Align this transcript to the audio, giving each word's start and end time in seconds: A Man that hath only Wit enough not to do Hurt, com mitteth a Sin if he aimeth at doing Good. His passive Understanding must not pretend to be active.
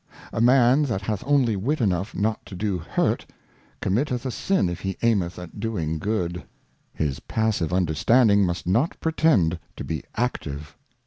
A 0.33 0.41
Man 0.41 0.81
that 0.85 1.01
hath 1.03 1.23
only 1.27 1.55
Wit 1.55 1.79
enough 1.79 2.15
not 2.15 2.43
to 2.47 2.55
do 2.55 2.79
Hurt, 2.79 3.23
com 3.83 3.93
mitteth 3.93 4.25
a 4.25 4.31
Sin 4.31 4.67
if 4.67 4.79
he 4.79 4.97
aimeth 5.03 5.37
at 5.37 5.59
doing 5.59 5.99
Good. 5.99 6.43
His 6.91 7.19
passive 7.19 7.71
Understanding 7.71 8.43
must 8.43 8.65
not 8.65 8.99
pretend 8.99 9.59
to 9.75 9.83
be 9.83 10.03
active. 10.15 10.75